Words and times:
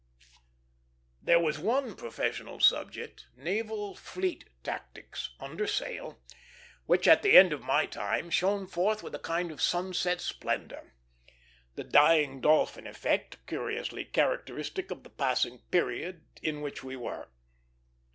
There 1.21 1.39
was 1.39 1.59
one 1.59 1.95
professional 1.95 2.59
subject, 2.59 3.27
"Naval 3.37 3.93
Fleet 3.93 4.49
Tactics" 4.63 5.35
under 5.39 5.67
sail, 5.67 6.19
which 6.87 7.07
at 7.07 7.21
the 7.21 7.37
end 7.37 7.53
of 7.53 7.61
my 7.61 7.85
time 7.85 8.31
shone 8.31 8.65
forth 8.65 9.03
with 9.03 9.13
a 9.13 9.19
kind 9.19 9.51
of 9.51 9.61
sunset 9.61 10.19
splendor, 10.19 10.95
the 11.75 11.83
dying 11.83 12.41
dolphin 12.41 12.87
effect 12.87 13.45
curiously 13.45 14.03
characteristic 14.03 14.89
of 14.89 15.03
the 15.03 15.11
passing 15.11 15.59
period 15.69 16.23
in 16.41 16.61
which 16.61 16.83
we 16.83 16.95
were. 16.95 17.27